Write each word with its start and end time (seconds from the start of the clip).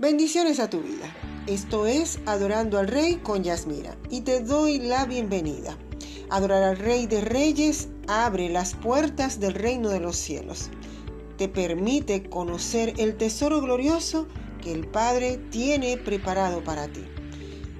Bendiciones 0.00 0.60
a 0.60 0.70
tu 0.70 0.80
vida. 0.80 1.14
Esto 1.46 1.84
es 1.84 2.20
Adorando 2.24 2.78
al 2.78 2.88
Rey 2.88 3.16
con 3.16 3.44
Yasmira 3.44 3.98
y 4.08 4.22
te 4.22 4.40
doy 4.40 4.78
la 4.78 5.04
bienvenida. 5.04 5.76
Adorar 6.30 6.62
al 6.62 6.78
Rey 6.78 7.06
de 7.06 7.20
Reyes 7.20 7.90
abre 8.08 8.48
las 8.48 8.72
puertas 8.72 9.40
del 9.40 9.52
reino 9.52 9.90
de 9.90 10.00
los 10.00 10.16
cielos. 10.16 10.70
Te 11.36 11.48
permite 11.48 12.30
conocer 12.30 12.94
el 12.96 13.18
tesoro 13.18 13.60
glorioso 13.60 14.26
que 14.62 14.72
el 14.72 14.88
Padre 14.88 15.36
tiene 15.50 15.98
preparado 15.98 16.64
para 16.64 16.88
ti. 16.88 17.04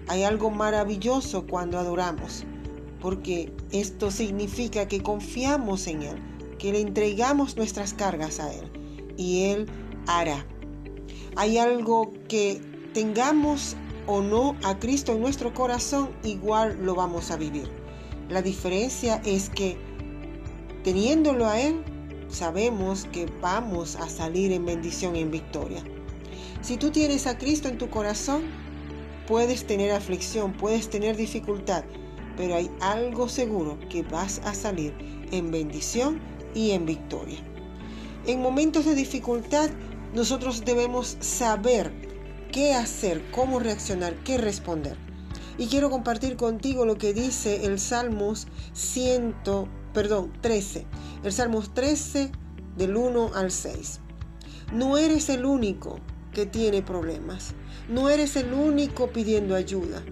Hay 0.07 0.23
algo 0.23 0.51
maravilloso 0.51 1.47
cuando 1.47 1.79
adoramos, 1.79 2.45
porque 3.01 3.51
esto 3.73 4.11
significa 4.11 4.89
que 4.89 5.03
confiamos 5.03 5.87
en 5.87 6.03
Él, 6.03 6.19
que 6.59 6.71
le 6.71 6.83
entregamos 6.83 7.57
nuestras 7.57 7.95
cargas 7.95 8.41
a 8.41 8.53
Él 8.53 8.71
y 9.17 9.45
Él 9.45 9.65
hará 10.07 10.45
hay 11.37 11.59
algo 11.59 12.13
que 12.29 12.61
tengamos 12.93 13.77
o 14.07 14.21
no 14.21 14.57
a 14.65 14.79
Cristo 14.79 15.13
en 15.13 15.21
nuestro 15.21 15.55
corazón, 15.55 16.11
igual 16.25 16.79
lo 16.83 16.95
vamos 16.95 17.31
a 17.31 17.37
vivir. 17.37 17.71
La 18.29 18.43
diferencia 18.43 19.21
es 19.25 19.51
que 19.51 19.77
teniéndolo 20.85 21.47
a 21.47 21.61
Él, 21.61 21.83
sabemos 22.29 23.07
que 23.13 23.27
vamos 23.41 23.97
a 23.97 24.09
salir 24.09 24.53
en 24.53 24.65
bendición 24.65 25.17
y 25.17 25.21
en 25.21 25.31
victoria. 25.31 25.85
Si 26.63 26.77
tú 26.77 26.91
tienes 26.91 27.27
a 27.27 27.39
Cristo 27.39 27.69
en 27.69 27.79
tu 27.79 27.89
corazón, 27.91 28.43
puedes 29.27 29.67
tener 29.67 29.93
aflicción, 29.93 30.53
puedes 30.53 30.91
tener 30.91 31.17
dificultad, 31.17 31.85
pero 32.37 32.55
hay 32.57 32.71
algo 32.81 33.29
seguro 33.29 33.79
que 33.89 34.03
vas 34.03 34.41
a 34.45 34.55
salir 34.55 34.95
en 35.31 35.51
bendición 35.51 36.21
y 36.55 36.73
en 36.73 36.87
victoria. 36.87 37.39
En 38.27 38.43
momentos 38.43 38.85
de 38.85 38.95
dificultad, 38.95 39.71
nosotros 40.15 40.65
debemos 40.65 41.17
saber 41.21 41.93
qué 42.53 42.75
hacer, 42.75 43.23
cómo 43.31 43.59
reaccionar, 43.61 44.15
qué 44.25 44.39
responder. 44.39 44.97
Y 45.59 45.67
quiero 45.67 45.91
compartir 45.91 46.37
contigo 46.37 46.85
lo 46.85 46.97
que 46.97 47.13
dice 47.13 47.67
el 47.67 47.79
Salmos 47.79 48.47
100, 48.73 49.35
perdón, 49.93 50.33
13. 50.41 50.87
El 51.23 51.33
Salmos 51.33 51.75
13 51.75 52.33
del 52.77 52.97
1 52.97 53.33
al 53.35 53.51
6. 53.51 54.01
No 54.73 54.97
eres 54.97 55.29
el 55.29 55.45
único 55.45 55.99
que 56.33 56.47
tiene 56.47 56.83
problemas. 56.83 57.55
No 57.89 58.09
eres 58.09 58.37
el 58.37 58.53
único 58.53 59.09
pidiendo 59.09 59.55
ayuda. 59.55 60.03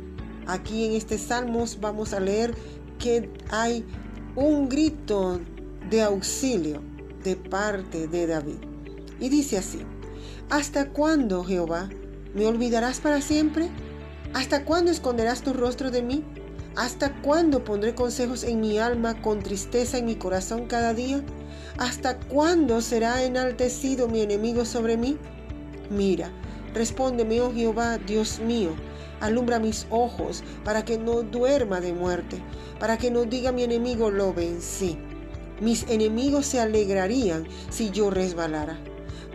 Aquí 0.46 0.84
en 0.84 0.92
este 0.92 1.18
Salmos 1.18 1.78
vamos 1.80 2.12
a 2.12 2.20
leer 2.20 2.54
que 2.98 3.30
hay 3.50 3.84
un 4.36 4.68
grito 4.68 5.40
de 5.90 6.02
auxilio 6.02 6.82
de 7.24 7.36
parte 7.36 8.06
de 8.06 8.26
David. 8.26 8.58
Y 9.20 9.28
dice 9.28 9.58
así, 9.58 9.78
¿Hasta 10.50 10.88
cuándo, 10.88 11.44
Jehová? 11.44 11.90
¿Me 12.34 12.46
olvidarás 12.46 13.00
para 13.00 13.20
siempre? 13.20 13.68
¿Hasta 14.32 14.64
cuándo 14.64 14.90
esconderás 14.90 15.42
tu 15.42 15.52
rostro 15.52 15.90
de 15.90 16.02
mí? 16.02 16.24
¿Hasta 16.76 17.12
cuándo 17.20 17.64
pondré 17.64 17.94
consejos 17.94 18.44
en 18.44 18.60
mi 18.60 18.78
alma 18.78 19.20
con 19.20 19.40
tristeza 19.40 19.98
en 19.98 20.06
mi 20.06 20.16
corazón 20.16 20.66
cada 20.66 20.94
día? 20.94 21.22
¿Hasta 21.76 22.18
cuándo 22.18 22.80
será 22.80 23.22
enaltecido 23.24 24.08
mi 24.08 24.20
enemigo 24.20 24.64
sobre 24.64 24.96
mí? 24.96 25.18
Mira, 25.90 26.30
respóndeme, 26.74 27.40
oh 27.40 27.52
Jehová, 27.52 27.98
Dios 27.98 28.40
mío, 28.40 28.70
alumbra 29.20 29.58
mis 29.58 29.86
ojos 29.90 30.44
para 30.64 30.84
que 30.84 30.96
no 30.96 31.22
duerma 31.22 31.80
de 31.80 31.92
muerte, 31.92 32.42
para 32.78 32.96
que 32.96 33.10
no 33.10 33.24
diga 33.24 33.52
mi 33.52 33.64
enemigo 33.64 34.10
lo 34.10 34.32
vencí. 34.32 34.98
Mis 35.60 35.88
enemigos 35.90 36.46
se 36.46 36.60
alegrarían 36.60 37.46
si 37.70 37.90
yo 37.90 38.10
resbalara 38.10 38.78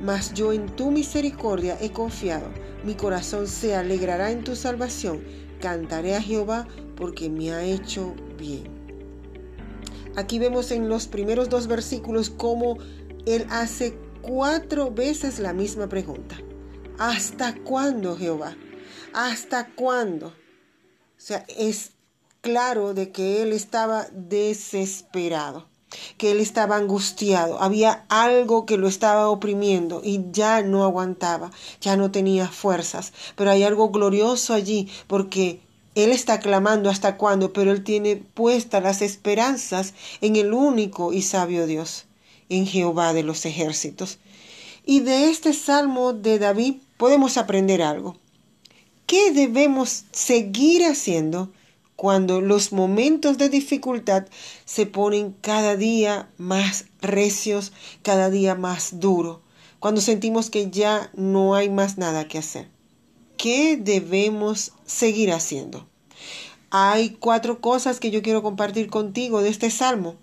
mas 0.03 0.33
yo 0.33 0.51
en 0.51 0.67
tu 0.75 0.91
misericordia 0.91 1.77
he 1.81 1.91
confiado. 1.91 2.49
Mi 2.83 2.93
corazón 2.93 3.47
se 3.47 3.75
alegrará 3.75 4.31
en 4.31 4.43
tu 4.43 4.55
salvación. 4.55 5.23
Cantaré 5.61 6.15
a 6.15 6.21
Jehová 6.21 6.67
porque 6.97 7.29
me 7.29 7.53
ha 7.53 7.63
hecho 7.63 8.13
bien. 8.37 8.65
Aquí 10.15 10.37
vemos 10.37 10.71
en 10.71 10.89
los 10.89 11.07
primeros 11.07 11.49
dos 11.49 11.67
versículos 11.67 12.29
cómo 12.29 12.77
él 13.25 13.47
hace 13.49 13.97
cuatro 14.21 14.91
veces 14.91 15.39
la 15.39 15.53
misma 15.53 15.87
pregunta. 15.87 16.35
¿Hasta 16.99 17.55
cuándo, 17.55 18.17
Jehová? 18.17 18.57
¿Hasta 19.13 19.69
cuándo? 19.73 20.27
O 20.27 20.31
sea, 21.25 21.45
es 21.47 21.91
claro 22.41 22.93
de 22.93 23.11
que 23.11 23.41
él 23.41 23.53
estaba 23.53 24.07
desesperado 24.11 25.72
que 26.17 26.31
él 26.31 26.39
estaba 26.39 26.77
angustiado, 26.77 27.61
había 27.61 28.05
algo 28.09 28.65
que 28.65 28.77
lo 28.77 28.87
estaba 28.87 29.29
oprimiendo 29.29 30.01
y 30.03 30.21
ya 30.31 30.61
no 30.61 30.83
aguantaba, 30.83 31.51
ya 31.81 31.95
no 31.97 32.11
tenía 32.11 32.47
fuerzas, 32.47 33.13
pero 33.35 33.51
hay 33.51 33.63
algo 33.63 33.89
glorioso 33.89 34.53
allí 34.53 34.89
porque 35.07 35.61
él 35.95 36.11
está 36.11 36.39
clamando 36.39 36.89
hasta 36.89 37.17
cuándo, 37.17 37.53
pero 37.53 37.71
él 37.71 37.83
tiene 37.83 38.15
puestas 38.15 38.81
las 38.81 39.01
esperanzas 39.01 39.93
en 40.21 40.35
el 40.35 40.53
único 40.53 41.13
y 41.13 41.21
sabio 41.21 41.67
Dios, 41.67 42.05
en 42.49 42.65
Jehová 42.65 43.13
de 43.13 43.23
los 43.23 43.45
ejércitos. 43.45 44.17
Y 44.85 45.01
de 45.01 45.29
este 45.29 45.53
salmo 45.53 46.13
de 46.13 46.39
David 46.39 46.75
podemos 46.97 47.37
aprender 47.37 47.81
algo. 47.81 48.17
¿Qué 49.05 49.31
debemos 49.31 50.05
seguir 50.11 50.83
haciendo? 50.85 51.51
Cuando 52.03 52.41
los 52.41 52.73
momentos 52.73 53.37
de 53.37 53.47
dificultad 53.47 54.25
se 54.65 54.85
ponen 54.85 55.31
cada 55.39 55.77
día 55.77 56.27
más 56.37 56.83
recios, 57.01 57.71
cada 58.01 58.29
día 58.29 58.55
más 58.55 58.99
duros, 58.99 59.37
cuando 59.79 60.01
sentimos 60.01 60.49
que 60.49 60.69
ya 60.69 61.09
no 61.13 61.55
hay 61.55 61.69
más 61.69 61.97
nada 61.97 62.27
que 62.27 62.39
hacer. 62.39 62.67
¿Qué 63.37 63.77
debemos 63.77 64.73
seguir 64.85 65.31
haciendo? 65.31 65.87
Hay 66.71 67.11
cuatro 67.11 67.61
cosas 67.61 68.01
que 68.01 68.11
yo 68.11 68.21
quiero 68.21 68.43
compartir 68.43 68.89
contigo 68.89 69.41
de 69.41 69.47
este 69.47 69.71
salmo. 69.71 70.15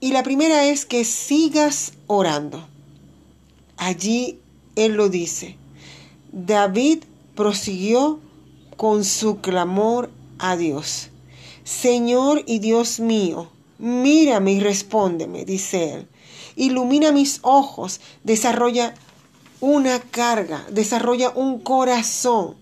Y 0.00 0.12
la 0.12 0.22
primera 0.22 0.64
es 0.64 0.86
que 0.86 1.04
sigas 1.04 1.92
orando. 2.06 2.66
Allí 3.76 4.38
él 4.74 4.94
lo 4.94 5.10
dice. 5.10 5.58
David 6.32 7.00
prosiguió 7.34 8.20
con 8.78 9.04
su 9.04 9.42
clamor 9.42 10.16
a 10.38 10.56
Dios. 10.56 11.10
Señor 11.64 12.42
y 12.46 12.60
Dios 12.60 13.00
mío, 13.00 13.48
mírame 13.78 14.52
y 14.52 14.60
respóndeme, 14.60 15.44
dice 15.44 15.94
él. 15.94 16.08
Ilumina 16.56 17.12
mis 17.12 17.40
ojos, 17.42 18.00
desarrolla 18.24 18.94
una 19.60 20.00
carga, 20.00 20.64
desarrolla 20.70 21.30
un 21.30 21.60
corazón 21.60 22.56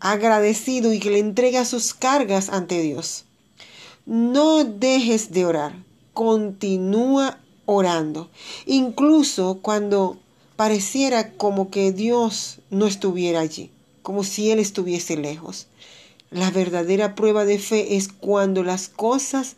agradecido 0.00 0.92
y 0.92 0.98
que 0.98 1.10
le 1.10 1.18
entrega 1.18 1.64
sus 1.64 1.94
cargas 1.94 2.48
ante 2.48 2.80
Dios. 2.80 3.24
No 4.04 4.64
dejes 4.64 5.32
de 5.32 5.46
orar, 5.46 5.74
continúa 6.12 7.38
orando, 7.66 8.30
incluso 8.64 9.58
cuando 9.62 10.18
pareciera 10.56 11.32
como 11.32 11.70
que 11.70 11.92
Dios 11.92 12.58
no 12.70 12.86
estuviera 12.86 13.40
allí, 13.40 13.70
como 14.02 14.24
si 14.24 14.50
Él 14.50 14.58
estuviese 14.58 15.16
lejos. 15.16 15.66
La 16.30 16.50
verdadera 16.50 17.14
prueba 17.14 17.44
de 17.44 17.58
fe 17.58 17.96
es 17.96 18.08
cuando 18.08 18.62
las 18.62 18.88
cosas 18.88 19.56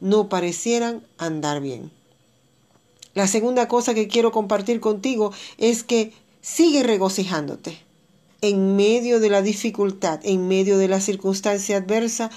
no 0.00 0.28
parecieran 0.28 1.02
andar 1.16 1.60
bien. 1.60 1.90
La 3.14 3.26
segunda 3.26 3.68
cosa 3.68 3.94
que 3.94 4.08
quiero 4.08 4.32
compartir 4.32 4.80
contigo 4.80 5.32
es 5.58 5.82
que 5.82 6.12
sigue 6.40 6.82
regocijándote. 6.82 7.78
En 8.40 8.76
medio 8.76 9.18
de 9.18 9.30
la 9.30 9.42
dificultad, 9.42 10.20
en 10.22 10.46
medio 10.46 10.78
de 10.78 10.88
la 10.88 11.00
circunstancia 11.00 11.78
adversa, 11.78 12.30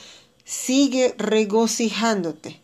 sigue 0.46 1.14
regocijándote. 1.18 2.60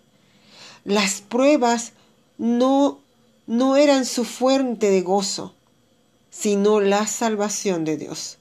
Las 0.84 1.22
pruebas 1.22 1.94
no, 2.38 3.00
no 3.46 3.76
eran 3.76 4.06
su 4.06 4.26
fuente 4.26 4.90
de 4.90 5.02
gozo, 5.02 5.54
sino 6.32 6.80
la 6.80 7.06
salvación 7.06 7.86
de 7.86 7.98
Dios. 7.98 8.37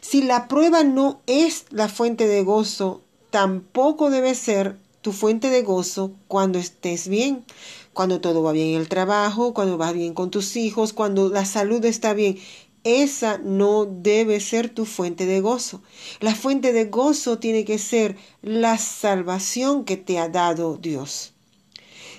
Si 0.00 0.22
la 0.22 0.48
prueba 0.48 0.84
no 0.84 1.20
es 1.26 1.66
la 1.70 1.88
fuente 1.88 2.26
de 2.26 2.42
gozo, 2.42 3.02
tampoco 3.30 4.10
debe 4.10 4.34
ser 4.34 4.78
tu 5.02 5.12
fuente 5.12 5.50
de 5.50 5.62
gozo 5.62 6.12
cuando 6.28 6.58
estés 6.58 7.08
bien, 7.08 7.44
cuando 7.92 8.20
todo 8.20 8.42
va 8.42 8.52
bien 8.52 8.74
en 8.74 8.80
el 8.80 8.88
trabajo, 8.88 9.54
cuando 9.54 9.78
vas 9.78 9.94
bien 9.94 10.14
con 10.14 10.30
tus 10.30 10.56
hijos, 10.56 10.92
cuando 10.92 11.28
la 11.28 11.44
salud 11.44 11.84
está 11.84 12.12
bien. 12.12 12.38
Esa 12.82 13.38
no 13.38 13.84
debe 13.84 14.38
ser 14.38 14.68
tu 14.68 14.84
fuente 14.84 15.26
de 15.26 15.40
gozo. 15.40 15.82
La 16.20 16.34
fuente 16.34 16.72
de 16.72 16.84
gozo 16.84 17.38
tiene 17.38 17.64
que 17.64 17.78
ser 17.78 18.16
la 18.42 18.78
salvación 18.78 19.84
que 19.84 19.96
te 19.96 20.18
ha 20.18 20.28
dado 20.28 20.76
Dios. 20.76 21.32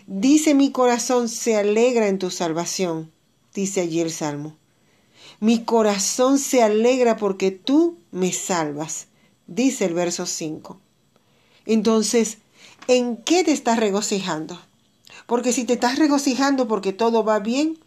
Dice 0.07 0.53
mi 0.53 0.71
corazón 0.71 1.30
se 1.30 1.57
alegra 1.57 2.07
en 2.07 2.19
tu 2.19 2.31
salvación, 2.31 3.12
dice 3.53 3.81
allí 3.81 4.00
el 4.00 4.12
Salmo. 4.12 4.56
Mi 5.39 5.63
corazón 5.63 6.39
se 6.39 6.63
alegra 6.63 7.18
porque 7.18 7.51
tú 7.51 7.98
me 8.12 8.31
salvas, 8.31 9.07
dice 9.45 9.86
el 9.86 9.94
verso 9.94 10.25
5. 10.25 10.80
Entonces, 11.68 12.39
¿en 12.88 13.18
qué 13.18 13.44
te 13.44 13.51
estás 13.51 13.80
regocijando? 13.80 14.60
Porque 15.28 15.54
si 15.54 15.66
te 15.66 15.74
estás 15.74 16.00
regocijando 16.00 16.68
porque 16.68 16.92
todo 16.92 17.24
va 17.24 17.39
bien, 17.39 17.78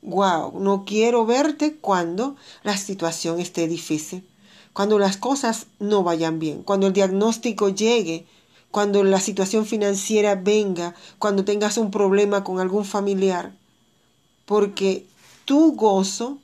wow, 0.00 0.58
no 0.58 0.84
quiero 0.86 1.26
verte 1.26 1.74
cuando 1.74 2.36
la 2.62 2.78
situación 2.78 3.40
esté 3.40 3.68
difícil, 3.68 4.26
cuando 4.72 4.98
las 4.98 5.18
cosas 5.18 5.66
no 5.80 6.02
vayan 6.02 6.38
bien, 6.38 6.62
cuando 6.62 6.86
el 6.86 6.92
diagnóstico 6.94 7.68
llegue, 7.68 8.26
cuando 8.70 9.04
la 9.04 9.20
situación 9.20 9.66
financiera 9.66 10.34
venga, 10.36 10.94
cuando 11.18 11.44
tengas 11.44 11.76
un 11.76 11.90
problema 11.90 12.44
con 12.44 12.60
algún 12.60 12.84
familiar, 12.84 13.52
porque 14.46 15.04
tu 15.44 15.72
gozo 15.72 16.38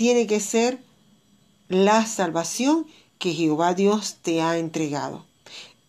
tiene 0.00 0.26
que 0.26 0.40
ser 0.40 0.78
la 1.68 2.06
salvación 2.06 2.86
que 3.18 3.34
Jehová 3.34 3.74
Dios 3.74 4.16
te 4.22 4.40
ha 4.40 4.56
entregado. 4.56 5.26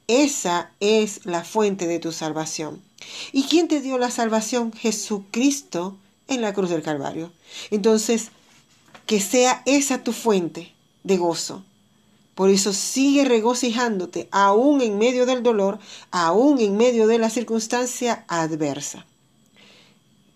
Esa 0.08 0.70
es 0.82 1.26
la 1.26 1.46
fuente 1.46 1.88
de 1.88 1.98
tu 2.00 2.12
salvación. 2.12 2.82
¿Y 3.32 3.44
quién 3.44 3.70
te 3.70 3.80
dio 3.80 3.98
la 3.98 4.12
salvación? 4.12 4.74
Jesucristo 4.74 5.96
en 6.28 6.42
la 6.42 6.52
cruz 6.52 6.72
del 6.72 6.82
Calvario. 6.82 7.32
Entonces, 7.70 8.32
que 9.06 9.22
sea 9.22 9.64
esa 9.66 10.04
tu 10.04 10.12
fuente 10.12 10.74
de 11.06 11.16
gozo. 11.16 11.64
Por 12.36 12.50
eso 12.50 12.74
sigue 12.74 13.24
regocijándote, 13.24 14.28
aún 14.32 14.82
en 14.82 14.98
medio 14.98 15.26
del 15.26 15.42
dolor, 15.42 15.80
aún 16.12 16.60
en 16.60 16.76
medio 16.76 17.08
de 17.08 17.18
la 17.18 17.30
circunstancia 17.30 18.26
adversa. 18.28 19.06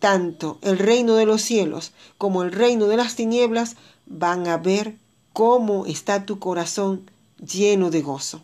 Tanto 0.06 0.60
el 0.62 0.78
reino 0.78 1.16
de 1.16 1.25
los 1.25 1.42
cielos 1.42 1.92
como 2.19 2.44
el 2.44 2.52
reino 2.52 2.86
de 2.86 2.96
las 2.96 3.16
tinieblas 3.16 3.75
van 4.06 4.46
a 4.46 4.57
ver 4.60 5.00
cómo 5.34 5.88
está 5.88 6.28
tu 6.28 6.38
corazón 6.38 7.10
lleno 7.44 7.90
de 7.90 8.04
gozo. 8.04 8.44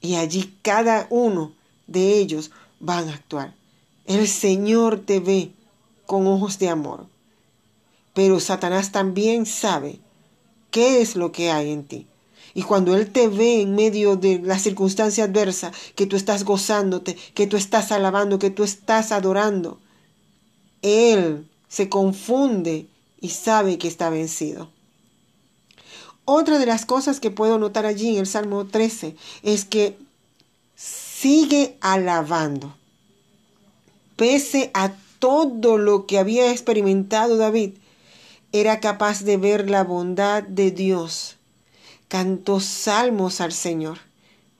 Y 0.00 0.14
allí 0.14 0.56
cada 0.62 1.06
uno 1.10 1.52
de 1.88 2.16
ellos 2.16 2.52
van 2.78 3.10
a 3.10 3.16
actuar. 3.16 3.54
El 4.06 4.26
Señor 4.26 5.00
te 5.00 5.20
ve 5.20 5.52
con 6.06 6.26
ojos 6.26 6.58
de 6.58 6.70
amor. 6.70 7.04
Pero 8.14 8.40
Satanás 8.40 8.92
también 8.92 9.44
sabe 9.44 10.00
qué 10.70 11.02
es 11.02 11.16
lo 11.16 11.32
que 11.32 11.50
hay 11.50 11.70
en 11.70 11.84
ti. 11.84 12.06
Y 12.54 12.62
cuando 12.62 12.96
Él 12.96 13.12
te 13.12 13.28
ve 13.28 13.60
en 13.60 13.74
medio 13.74 14.16
de 14.16 14.38
la 14.38 14.58
circunstancia 14.58 15.24
adversa, 15.24 15.70
que 15.94 16.06
tú 16.06 16.16
estás 16.16 16.44
gozándote, 16.44 17.18
que 17.34 17.46
tú 17.46 17.58
estás 17.58 17.92
alabando, 17.92 18.38
que 18.38 18.48
tú 18.48 18.64
estás 18.64 19.12
adorando, 19.12 19.78
Él 20.82 21.46
se 21.68 21.88
confunde 21.88 22.86
y 23.20 23.30
sabe 23.30 23.78
que 23.78 23.88
está 23.88 24.10
vencido. 24.10 24.70
Otra 26.24 26.58
de 26.58 26.66
las 26.66 26.86
cosas 26.86 27.18
que 27.18 27.30
puedo 27.30 27.58
notar 27.58 27.86
allí 27.86 28.10
en 28.10 28.18
el 28.18 28.26
Salmo 28.26 28.66
13 28.66 29.16
es 29.42 29.64
que 29.64 29.98
sigue 30.76 31.76
alabando. 31.80 32.74
Pese 34.16 34.70
a 34.74 34.92
todo 35.18 35.76
lo 35.76 36.06
que 36.06 36.18
había 36.18 36.52
experimentado 36.52 37.36
David, 37.36 37.72
era 38.52 38.80
capaz 38.80 39.22
de 39.22 39.36
ver 39.36 39.68
la 39.68 39.84
bondad 39.84 40.42
de 40.42 40.70
Dios. 40.70 41.36
Cantó 42.08 42.60
salmos 42.60 43.40
al 43.40 43.52
Señor. 43.52 43.98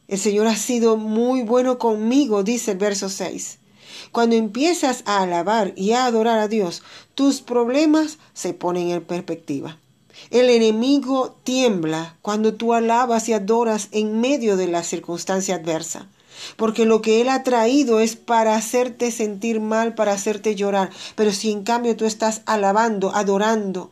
El 0.08 0.19
Señor 0.19 0.49
ha 0.49 0.56
sido 0.56 0.96
muy 0.96 1.43
bueno 1.43 1.78
conmigo, 1.78 2.43
dice 2.43 2.72
el 2.72 2.78
verso 2.78 3.08
6. 3.08 3.59
Cuando 4.12 4.37
empiezas 4.37 5.02
a 5.06 5.22
alabar 5.22 5.72
y 5.76 5.92
a 5.92 6.04
adorar 6.04 6.38
a 6.38 6.48
Dios, 6.48 6.82
tus 7.14 7.40
problemas 7.40 8.19
se 8.32 8.54
ponen 8.54 8.90
en 8.90 9.04
perspectiva. 9.04 9.78
El 10.31 10.50
enemigo 10.50 11.37
tiembla 11.44 12.16
cuando 12.22 12.54
tú 12.54 12.75
alabas 12.75 13.28
y 13.28 13.32
adoras 13.32 13.88
en 13.92 14.20
medio 14.20 14.56
de 14.56 14.66
la 14.66 14.82
circunstancia 14.82 15.56
adversa 15.56 16.08
porque 16.56 16.84
lo 16.84 17.02
que 17.02 17.20
Él 17.20 17.28
ha 17.28 17.42
traído 17.42 18.00
es 18.00 18.16
para 18.16 18.54
hacerte 18.54 19.10
sentir 19.10 19.60
mal, 19.60 19.94
para 19.94 20.12
hacerte 20.12 20.54
llorar. 20.54 20.90
Pero 21.14 21.32
si 21.32 21.50
en 21.50 21.62
cambio 21.62 21.96
tú 21.96 22.04
estás 22.06 22.43
alabando, 22.46 23.14
adorando, 23.14 23.90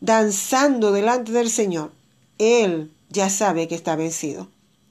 danzando 0.00 0.92
delante 0.92 1.32
del 1.32 1.50
Señor, 1.50 1.92
Él 2.38 2.90
ya 3.08 3.30
sabe 3.30 3.68
que 3.68 3.74
está 3.74 3.96
vencido. 3.96 4.48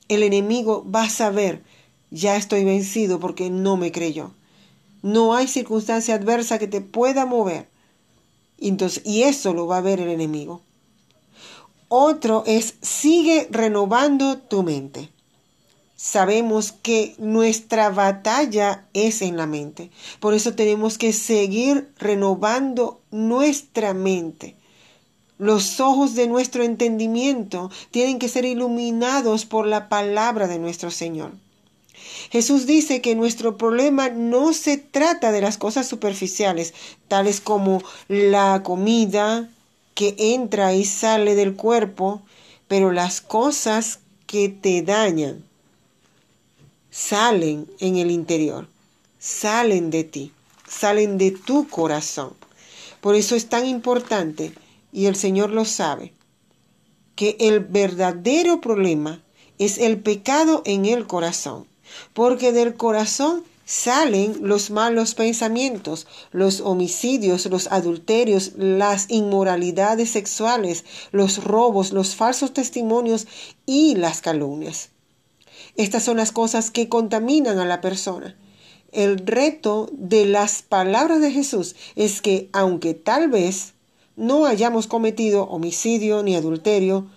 El 0.07 0.23
enemigo 0.23 0.85
va 0.89 1.03
a 1.03 1.09
saber, 1.09 1.63
ya 2.11 2.35
estoy 2.35 2.63
vencido 2.63 3.19
porque 3.19 3.49
no 3.49 3.77
me 3.77 3.91
creyó. 3.91 4.31
No 5.01 5.33
hay 5.33 5.47
circunstancia 5.47 6.15
adversa 6.15 6.59
que 6.59 6.67
te 6.67 6.81
pueda 6.81 7.25
mover. 7.25 7.69
Entonces, 8.57 9.01
y 9.05 9.23
eso 9.23 9.53
lo 9.53 9.67
va 9.67 9.77
a 9.77 9.81
ver 9.81 10.01
el 10.01 10.09
enemigo. 10.09 10.61
Otro 11.87 12.43
es, 12.45 12.75
sigue 12.81 13.47
renovando 13.51 14.37
tu 14.37 14.63
mente 14.63 15.09
sabemos 15.99 16.71
que 16.71 17.13
nuestra 17.17 17.89
batalla 17.89 18.87
es 18.93 19.21
en 19.21 19.35
la 19.35 19.45
mente. 19.45 19.91
Por 20.21 20.33
eso 20.33 20.55
tenemos 20.55 20.97
que 20.97 21.11
seguir 21.11 21.91
renovando 21.97 23.01
nuestra 23.11 23.93
mente. 23.93 24.55
Los 25.37 25.81
ojos 25.81 26.15
de 26.15 26.27
nuestro 26.27 26.63
entendimiento 26.63 27.69
tienen 27.91 28.17
que 28.17 28.29
ser 28.29 28.45
iluminados 28.45 29.45
por 29.45 29.67
la 29.67 29.89
palabra 29.89 30.47
de 30.47 30.57
nuestro 30.57 30.89
Señor. 30.89 31.33
Jesús 32.29 32.67
dice 32.67 33.01
que 33.01 33.15
nuestro 33.15 33.57
problema 33.57 34.09
no 34.09 34.53
se 34.53 34.77
trata 34.77 35.31
de 35.31 35.41
las 35.41 35.57
cosas 35.57 35.87
superficiales, 35.87 36.73
tales 37.07 37.41
como 37.41 37.81
la 38.07 38.61
comida 38.63 39.49
que 39.95 40.15
entra 40.17 40.73
y 40.73 40.85
sale 40.85 41.35
del 41.35 41.55
cuerpo, 41.55 42.21
pero 42.67 42.91
las 42.91 43.21
cosas 43.21 43.99
que 44.27 44.49
te 44.49 44.83
dañan 44.83 45.43
salen 46.91 47.67
en 47.79 47.97
el 47.97 48.11
interior, 48.11 48.67
salen 49.17 49.89
de 49.89 50.03
ti, 50.03 50.31
salen 50.67 51.17
de 51.17 51.31
tu 51.31 51.67
corazón. 51.67 52.33
Por 53.01 53.15
eso 53.15 53.35
es 53.35 53.49
tan 53.49 53.65
importante, 53.65 54.53
y 54.91 55.07
el 55.07 55.15
Señor 55.15 55.49
lo 55.49 55.65
sabe, 55.65 56.13
que 57.15 57.37
el 57.39 57.59
verdadero 57.59 58.61
problema 58.61 59.23
es 59.57 59.77
el 59.77 59.99
pecado 59.99 60.61
en 60.65 60.85
el 60.85 61.07
corazón, 61.07 61.68
porque 62.13 62.51
del 62.51 62.75
corazón 62.75 63.43
salen 63.65 64.37
los 64.41 64.71
malos 64.71 65.13
pensamientos, 65.13 66.07
los 66.31 66.59
homicidios, 66.59 67.45
los 67.45 67.67
adulterios, 67.67 68.53
las 68.57 69.05
inmoralidades 69.11 70.09
sexuales, 70.09 70.85
los 71.11 71.43
robos, 71.43 71.91
los 71.91 72.15
falsos 72.15 72.51
testimonios 72.51 73.27
y 73.67 73.95
las 73.95 74.21
calumnias. 74.21 74.89
Estas 75.75 76.03
son 76.03 76.17
las 76.17 76.31
cosas 76.31 76.71
que 76.71 76.89
contaminan 76.89 77.59
a 77.59 77.65
la 77.65 77.79
persona. 77.79 78.35
El 78.91 79.19
reto 79.19 79.87
de 79.93 80.25
las 80.25 80.63
palabras 80.63 81.21
de 81.21 81.31
Jesús 81.31 81.75
es 81.95 82.23
que 82.23 82.49
aunque 82.53 82.95
tal 82.95 83.29
vez 83.29 83.75
no 84.15 84.45
hayamos 84.45 84.87
cometido 84.87 85.43
homicidio 85.43 86.23
ni 86.23 86.35
adulterio, 86.35 87.07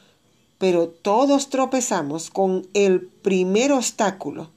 pero 0.58 0.86
todos 0.86 1.48
tropezamos 1.48 2.30
con 2.30 2.68
el 2.74 3.00
primer 3.00 3.72
obstáculo. 3.72 4.51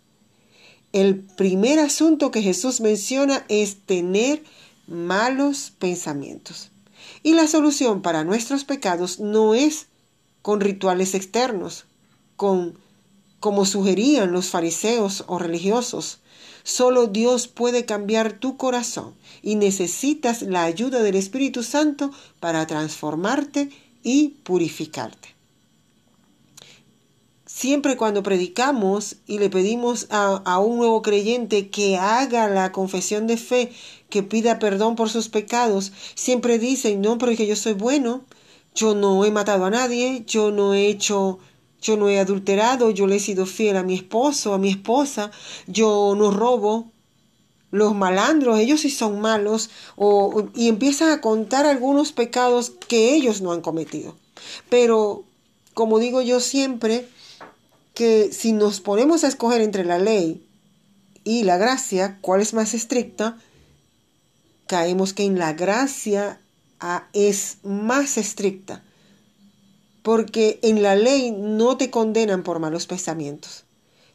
El 0.95 1.19
primer 1.19 1.79
asunto 1.79 2.31
que 2.31 2.41
Jesús 2.41 2.79
menciona 2.79 3.45
es 3.49 3.75
tener 3.85 4.41
malos 4.87 5.73
pensamientos. 5.77 6.71
Y 7.21 7.33
la 7.33 7.47
solución 7.47 8.01
para 8.01 8.23
nuestros 8.23 8.63
pecados 8.63 9.19
no 9.19 9.55
es 9.55 9.87
con 10.41 10.61
rituales 10.61 11.13
externos, 11.13 11.83
con 12.37 12.79
como 13.41 13.65
sugerían 13.65 14.31
los 14.31 14.47
fariseos 14.47 15.25
o 15.27 15.37
religiosos. 15.37 16.19
Solo 16.63 17.07
Dios 17.07 17.49
puede 17.49 17.83
cambiar 17.83 18.39
tu 18.39 18.55
corazón 18.55 19.15
y 19.41 19.55
necesitas 19.55 20.43
la 20.43 20.63
ayuda 20.63 21.03
del 21.03 21.15
Espíritu 21.15 21.61
Santo 21.63 22.09
para 22.39 22.65
transformarte 22.67 23.69
y 24.01 24.29
purificarte. 24.45 25.34
Siempre 27.57 27.95
cuando 27.95 28.21
predicamos 28.21 29.15
y 29.25 29.39
le 29.39 29.49
pedimos 29.49 30.07
a, 30.09 30.41
a, 30.43 30.59
un 30.59 30.75
nuevo 30.75 31.01
creyente 31.01 31.69
que 31.69 31.95
haga 31.95 32.49
la 32.49 32.73
confesión 32.73 33.27
de 33.27 33.37
fe, 33.37 33.71
que 34.09 34.23
pida 34.23 34.59
perdón 34.59 34.97
por 34.97 35.09
sus 35.09 35.29
pecados, 35.29 35.93
siempre 36.15 36.59
dicen, 36.59 36.99
no, 36.99 37.17
pero 37.17 37.31
es 37.31 37.37
que 37.37 37.47
yo 37.47 37.55
soy 37.55 37.71
bueno, 37.71 38.25
yo 38.75 38.93
no 38.93 39.23
he 39.23 39.31
matado 39.31 39.63
a 39.63 39.69
nadie, 39.69 40.25
yo 40.27 40.51
no 40.51 40.73
he 40.73 40.87
hecho 40.87 41.39
yo 41.81 41.95
no 41.95 42.09
he 42.09 42.19
adulterado, 42.19 42.91
yo 42.91 43.07
le 43.07 43.15
he 43.15 43.19
sido 43.21 43.45
fiel 43.45 43.77
a 43.77 43.83
mi 43.83 43.93
esposo, 43.95 44.53
a 44.53 44.57
mi 44.57 44.69
esposa, 44.69 45.31
yo 45.65 46.13
no 46.17 46.31
robo. 46.31 46.91
Los 47.71 47.95
malandros, 47.95 48.59
ellos 48.59 48.81
sí 48.81 48.89
son 48.89 49.21
malos, 49.21 49.69
o, 49.95 50.49
y 50.55 50.67
empiezan 50.67 51.11
a 51.11 51.21
contar 51.21 51.65
algunos 51.65 52.11
pecados 52.11 52.73
que 52.89 53.15
ellos 53.15 53.41
no 53.41 53.53
han 53.53 53.61
cometido. 53.61 54.17
Pero, 54.67 55.23
como 55.73 55.99
digo 55.99 56.21
yo 56.21 56.41
siempre, 56.41 57.07
que 57.95 58.31
si 58.31 58.51
nos 58.53 58.81
ponemos 58.81 59.23
a 59.23 59.27
escoger 59.27 59.61
entre 59.61 59.83
la 59.83 59.97
ley 59.97 60.45
y 61.23 61.43
la 61.43 61.57
gracia, 61.57 62.19
¿cuál 62.21 62.41
es 62.41 62.53
más 62.53 62.75
estricta? 62.75 63.39
Caemos 64.67 65.13
que 65.13 65.23
en 65.23 65.39
la 65.39 65.53
gracia 65.53 66.39
ah, 66.79 67.07
es 67.13 67.57
más 67.63 68.17
estricta 68.17 68.83
porque 70.05 70.59
en 70.61 70.83
la 70.83 70.93
ley 70.93 71.31
no 71.31 71.77
te 71.77 71.89
condenan 71.89 72.43
por 72.43 72.59
malos 72.59 72.85
pensamientos, 72.85 73.63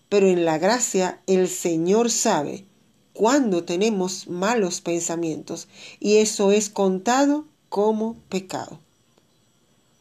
pero 0.08 0.28
en 0.28 0.44
la 0.44 0.56
gracia 0.56 1.20
el 1.26 1.48
Señor 1.48 2.12
sabe 2.12 2.64
cuando 3.12 3.64
tenemos 3.64 4.28
malos 4.28 4.82
pensamientos 4.82 5.66
y 5.98 6.18
eso 6.18 6.52
es 6.52 6.70
contado 6.70 7.44
como 7.68 8.14
pecado. 8.28 8.78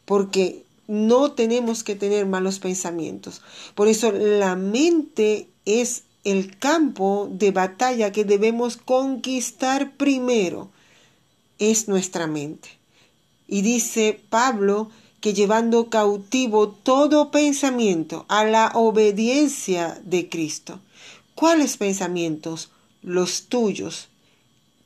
Porque 0.05 0.63
no 0.89 1.34
tenemos 1.34 1.84
que 1.84 1.96
tener 1.96 2.25
malos 2.25 2.58
pensamientos. 2.58 3.43
Por 3.75 3.88
eso 3.88 4.12
la 4.12 4.55
mente 4.55 5.48
es 5.63 6.01
el 6.24 6.58
campo 6.58 7.29
de 7.31 7.51
batalla 7.51 8.12
que 8.12 8.25
debemos 8.25 8.75
conquistar 8.75 9.96
primero. 9.98 10.72
Es 11.60 11.88
nuestra 11.88 12.25
mente. 12.25 12.69
Y 13.48 13.62
dice 13.62 14.19
Pablo 14.31 14.89
que 15.22 15.36
llevando 15.36 15.91
cautivo 15.91 16.69
todo 16.69 17.29
pensamiento 17.29 18.25
a 18.27 18.43
la 18.43 18.72
obediencia 18.74 20.01
de 20.03 20.27
Cristo. 20.27 20.79
¿Cuáles 21.36 21.77
pensamientos? 21.77 22.72
Los 23.03 23.43
tuyos. 23.43 24.08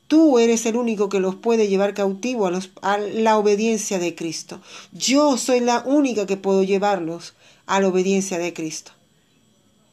Tú 0.07 0.37
eres 0.37 0.65
el 0.65 0.75
único 0.75 1.09
que 1.09 1.19
los 1.19 1.35
puede 1.35 1.67
llevar 1.67 1.93
cautivo 1.93 2.47
a, 2.47 2.97
la 2.97 3.37
obediencia 3.37 3.99
de 3.99 4.15
Cristo. 4.15 4.61
Yo 4.91 5.37
soy 5.37 5.59
la 5.59 5.81
única 5.85 6.25
que 6.25 6.37
puedo 6.37 6.63
llevarlos 6.63 7.33
a 7.65 7.79
la 7.79 7.87
obediencia 7.87 8.37
de 8.37 8.53
Cristo. 8.53 8.91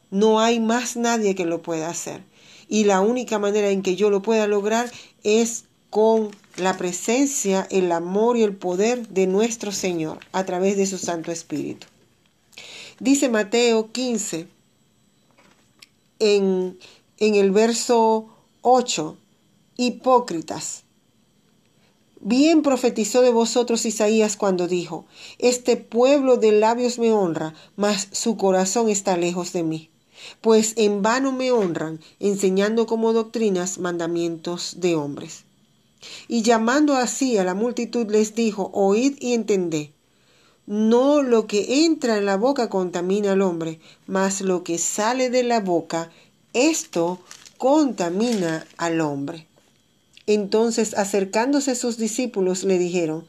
No 0.09 0.39
hay 0.41 0.59
más 0.59 0.97
nadie 0.97 1.35
que 1.35 1.45
lo 1.45 1.61
pueda 1.61 1.89
hacer. 1.89 2.23
Y 2.67 2.83
la 2.83 3.01
única 3.01 3.39
manera 3.39 3.69
en 3.69 3.81
que 3.81 3.95
yo 3.95 4.09
lo 4.09 4.21
pueda 4.21 4.47
lograr 4.47 4.91
es 5.23 5.65
con 5.89 6.31
la 6.57 6.77
presencia, 6.77 7.67
el 7.69 7.91
amor 7.91 8.37
y 8.37 8.43
el 8.43 8.55
poder 8.55 9.07
de 9.09 9.27
nuestro 9.27 9.71
Señor 9.71 10.19
a 10.31 10.45
través 10.45 10.77
de 10.77 10.85
su 10.85 10.97
Santo 10.97 11.31
Espíritu. 11.31 11.87
Dice 12.99 13.29
Mateo 13.29 13.91
15 13.91 14.47
en, 16.19 16.77
en 17.17 17.35
el 17.35 17.51
verso 17.51 18.29
8, 18.61 19.17
hipócritas. 19.81 20.83
Bien 22.19 22.61
profetizó 22.61 23.23
de 23.23 23.31
vosotros 23.31 23.83
Isaías 23.85 24.37
cuando 24.37 24.67
dijo, 24.67 25.05
Este 25.39 25.75
pueblo 25.75 26.37
de 26.37 26.51
labios 26.51 26.99
me 26.99 27.11
honra, 27.11 27.55
mas 27.75 28.07
su 28.11 28.37
corazón 28.37 28.89
está 28.89 29.17
lejos 29.17 29.53
de 29.53 29.63
mí. 29.63 29.89
Pues 30.39 30.73
en 30.75 31.01
vano 31.01 31.31
me 31.31 31.51
honran, 31.51 31.99
enseñando 32.19 32.85
como 32.85 33.11
doctrinas 33.11 33.79
mandamientos 33.79 34.75
de 34.77 34.95
hombres. 34.95 35.45
Y 36.27 36.43
llamando 36.43 36.95
así 36.95 37.37
a 37.37 37.43
la 37.43 37.55
multitud 37.55 38.07
les 38.11 38.35
dijo, 38.35 38.69
oíd 38.73 39.15
y 39.19 39.33
entended. 39.33 39.89
No 40.67 41.23
lo 41.23 41.47
que 41.47 41.85
entra 41.85 42.19
en 42.19 42.27
la 42.27 42.37
boca 42.37 42.69
contamina 42.69 43.31
al 43.31 43.41
hombre, 43.41 43.79
mas 44.05 44.41
lo 44.41 44.63
que 44.63 44.77
sale 44.77 45.31
de 45.31 45.41
la 45.41 45.59
boca, 45.59 46.11
esto 46.53 47.17
contamina 47.57 48.67
al 48.77 49.01
hombre. 49.01 49.47
Entonces, 50.27 50.93
acercándose 50.93 51.75
sus 51.75 51.97
discípulos, 51.97 52.63
le 52.63 52.77
dijeron, 52.77 53.25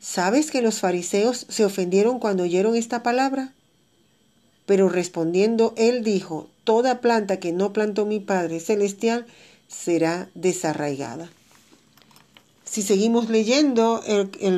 ¿sabes 0.00 0.50
que 0.50 0.62
los 0.62 0.80
fariseos 0.80 1.46
se 1.48 1.64
ofendieron 1.64 2.18
cuando 2.18 2.42
oyeron 2.42 2.76
esta 2.76 3.02
palabra? 3.02 3.52
Pero 4.66 4.88
respondiendo, 4.88 5.74
él 5.76 6.02
dijo, 6.04 6.48
Toda 6.66 7.00
planta 7.00 7.38
que 7.38 7.52
no 7.52 7.72
plantó 7.72 8.06
mi 8.06 8.18
Padre 8.18 8.58
Celestial 8.58 9.24
será 9.68 10.28
desarraigada. 10.34 11.30
Si 12.64 12.82
seguimos 12.82 13.30
leyendo 13.30 14.02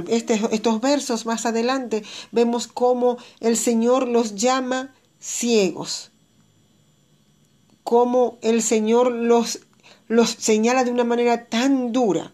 este, 0.08 0.40
estos 0.50 0.80
versos 0.80 1.26
más 1.26 1.44
adelante, 1.44 2.02
vemos 2.32 2.66
cómo 2.66 3.18
el 3.40 3.58
Señor 3.58 4.08
los 4.08 4.37
llama 4.37 4.94
ciegos, 5.20 6.11
cómo 7.85 8.38
el 8.40 8.62
Señor 8.62 9.12
los, 9.12 9.61
los 10.09 10.31
señala 10.31 10.85
de 10.85 10.91
una 10.91 11.05
manera 11.05 11.45
tan 11.47 11.93
dura. 11.93 12.33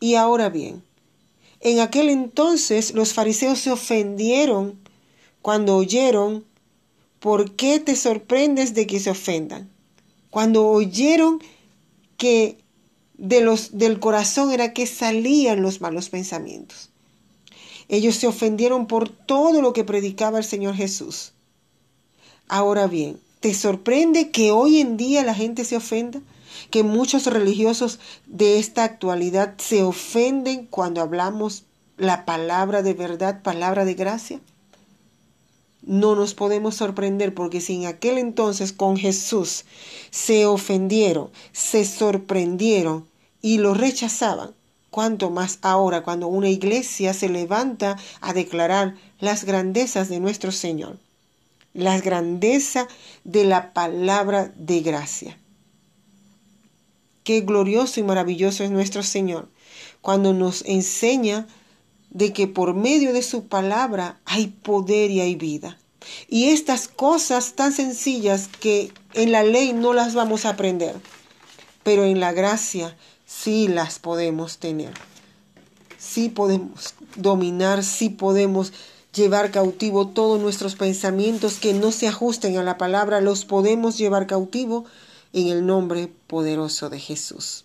Y 0.00 0.14
ahora 0.14 0.48
bien, 0.48 0.82
en 1.60 1.80
aquel 1.80 2.08
entonces 2.08 2.94
los 2.94 3.12
fariseos 3.12 3.58
se 3.58 3.70
ofendieron 3.70 4.78
cuando 5.42 5.76
oyeron, 5.76 6.44
¿por 7.18 7.52
qué 7.52 7.80
te 7.80 7.96
sorprendes 7.96 8.74
de 8.74 8.86
que 8.86 9.00
se 9.00 9.10
ofendan? 9.10 9.70
Cuando 10.30 10.66
oyeron 10.68 11.42
que 12.16 12.58
de 13.18 13.40
los, 13.40 13.76
del 13.78 14.00
corazón 14.00 14.50
era 14.50 14.72
que 14.72 14.86
salían 14.86 15.62
los 15.62 15.80
malos 15.80 16.08
pensamientos. 16.08 16.90
Ellos 17.88 18.16
se 18.16 18.26
ofendieron 18.26 18.86
por 18.86 19.08
todo 19.08 19.60
lo 19.60 19.72
que 19.72 19.84
predicaba 19.84 20.38
el 20.38 20.44
Señor 20.44 20.74
Jesús. 20.74 21.32
Ahora 22.48 22.86
bien, 22.86 23.20
¿te 23.42 23.52
sorprende 23.54 24.30
que 24.30 24.52
hoy 24.52 24.80
en 24.80 24.96
día 24.96 25.24
la 25.24 25.34
gente 25.34 25.64
se 25.64 25.76
ofenda? 25.76 26.20
Que 26.70 26.84
muchos 26.84 27.26
religiosos 27.26 27.98
de 28.26 28.60
esta 28.60 28.84
actualidad 28.84 29.54
se 29.58 29.82
ofenden 29.82 30.66
cuando 30.66 31.00
hablamos 31.00 31.64
la 31.96 32.24
palabra 32.24 32.82
de 32.82 32.94
verdad, 32.94 33.42
palabra 33.42 33.84
de 33.84 33.94
gracia? 33.94 34.40
No 35.82 36.14
nos 36.14 36.34
podemos 36.34 36.76
sorprender 36.76 37.34
porque 37.34 37.60
si 37.60 37.74
en 37.74 37.86
aquel 37.86 38.16
entonces 38.16 38.72
con 38.72 38.96
Jesús 38.96 39.64
se 40.10 40.46
ofendieron, 40.46 41.30
se 41.50 41.84
sorprendieron, 41.84 43.08
y 43.42 43.58
lo 43.58 43.74
rechazaban. 43.74 44.54
Cuanto 44.90 45.30
más 45.30 45.58
ahora 45.62 46.04
cuando 46.04 46.28
una 46.28 46.48
iglesia 46.48 47.12
se 47.12 47.28
levanta 47.28 47.98
a 48.20 48.32
declarar 48.32 48.94
las 49.18 49.44
grandezas 49.44 50.08
de 50.08 50.20
nuestro 50.20 50.52
Señor, 50.52 50.98
la 51.74 51.98
grandeza 52.00 52.86
de 53.24 53.44
la 53.44 53.72
palabra 53.72 54.52
de 54.56 54.80
gracia. 54.80 55.38
Qué 57.24 57.40
glorioso 57.40 58.00
y 58.00 58.02
maravilloso 58.02 58.64
es 58.64 58.70
nuestro 58.70 59.02
Señor 59.02 59.48
cuando 60.00 60.34
nos 60.34 60.62
enseña 60.66 61.46
de 62.10 62.32
que 62.32 62.46
por 62.46 62.74
medio 62.74 63.12
de 63.12 63.22
su 63.22 63.46
palabra 63.46 64.20
hay 64.24 64.48
poder 64.48 65.10
y 65.10 65.20
hay 65.20 65.36
vida. 65.36 65.78
Y 66.28 66.48
estas 66.48 66.88
cosas 66.88 67.54
tan 67.54 67.72
sencillas 67.72 68.48
que 68.48 68.92
en 69.14 69.32
la 69.32 69.44
ley 69.44 69.72
no 69.72 69.94
las 69.94 70.14
vamos 70.14 70.44
a 70.44 70.50
aprender, 70.50 70.96
pero 71.84 72.04
en 72.04 72.20
la 72.20 72.32
gracia 72.32 72.96
sí 73.24 73.68
las 73.68 73.98
podemos 73.98 74.58
tener. 74.58 74.92
Sí 75.96 76.28
podemos 76.28 76.94
dominar, 77.14 77.84
sí 77.84 78.08
podemos 78.08 78.72
llevar 79.14 79.50
cautivo 79.50 80.08
todos 80.08 80.40
nuestros 80.40 80.74
pensamientos 80.74 81.58
que 81.58 81.74
no 81.74 81.92
se 81.92 82.08
ajusten 82.08 82.56
a 82.56 82.62
la 82.62 82.78
palabra, 82.78 83.20
los 83.20 83.44
podemos 83.44 83.98
llevar 83.98 84.26
cautivo 84.26 84.84
en 85.32 85.48
el 85.48 85.66
nombre 85.66 86.10
poderoso 86.26 86.88
de 86.88 86.98
Jesús. 86.98 87.64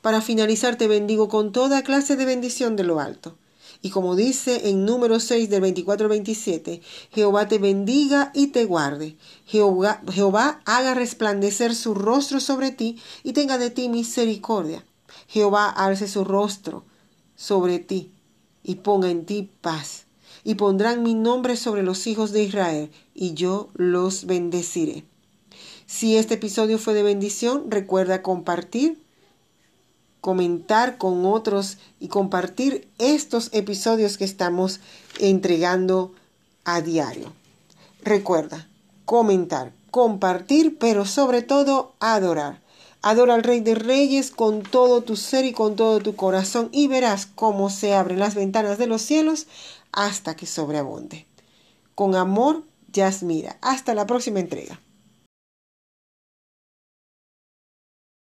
Para 0.00 0.20
finalizar 0.20 0.76
te 0.76 0.86
bendigo 0.86 1.28
con 1.28 1.50
toda 1.52 1.82
clase 1.82 2.16
de 2.16 2.24
bendición 2.24 2.76
de 2.76 2.84
lo 2.84 3.00
alto. 3.00 3.36
Y 3.80 3.90
como 3.90 4.16
dice 4.16 4.70
en 4.70 4.84
número 4.84 5.20
6 5.20 5.50
del 5.50 5.60
24 5.60 6.08
27, 6.08 6.82
Jehová 7.12 7.46
te 7.46 7.58
bendiga 7.58 8.32
y 8.34 8.48
te 8.48 8.64
guarde. 8.64 9.16
Jehová, 9.46 10.02
Jehová 10.10 10.60
haga 10.64 10.94
resplandecer 10.94 11.74
su 11.74 11.94
rostro 11.94 12.40
sobre 12.40 12.72
ti 12.72 13.00
y 13.22 13.34
tenga 13.34 13.56
de 13.56 13.70
ti 13.70 13.88
misericordia. 13.88 14.84
Jehová 15.28 15.68
alce 15.68 16.08
su 16.08 16.24
rostro 16.24 16.84
sobre 17.36 17.78
ti 17.78 18.10
y 18.64 18.76
ponga 18.76 19.10
en 19.10 19.26
ti 19.26 19.48
paz. 19.60 20.07
Y 20.48 20.54
pondrán 20.54 21.02
mi 21.02 21.12
nombre 21.12 21.56
sobre 21.56 21.82
los 21.82 22.06
hijos 22.06 22.32
de 22.32 22.42
Israel, 22.42 22.90
y 23.12 23.34
yo 23.34 23.68
los 23.74 24.24
bendeciré. 24.24 25.04
Si 25.84 26.16
este 26.16 26.34
episodio 26.34 26.78
fue 26.78 26.94
de 26.94 27.02
bendición, 27.02 27.70
recuerda 27.70 28.22
compartir 28.22 28.98
comentar 30.22 30.98
con 30.98 31.24
otros 31.26 31.78
y 32.00 32.08
compartir 32.08 32.88
estos 32.98 33.50
episodios 33.52 34.18
que 34.18 34.24
estamos 34.24 34.80
entregando 35.18 36.12
a 36.64 36.80
diario. 36.80 37.32
Recuerda, 38.02 38.68
comentar, 39.04 39.72
compartir, 39.90 40.78
pero 40.78 41.04
sobre 41.04 41.42
todo 41.42 41.94
adorar. 42.00 42.60
Adora 43.00 43.34
al 43.34 43.44
Rey 43.44 43.60
de 43.60 43.76
Reyes 43.76 44.32
con 44.32 44.62
todo 44.62 45.02
tu 45.02 45.14
ser 45.14 45.44
y 45.44 45.52
con 45.52 45.76
todo 45.76 46.00
tu 46.00 46.16
corazón 46.16 46.68
y 46.72 46.88
verás 46.88 47.26
cómo 47.26 47.70
se 47.70 47.94
abren 47.94 48.18
las 48.18 48.34
ventanas 48.34 48.76
de 48.76 48.88
los 48.88 49.02
cielos 49.02 49.46
hasta 49.98 50.36
que 50.36 50.46
sobreabunde. 50.46 51.26
Con 51.96 52.14
amor, 52.14 52.62
Yasmira. 52.92 53.58
Hasta 53.60 53.94
la 53.94 54.06
próxima 54.06 54.38
entrega. 54.38 54.80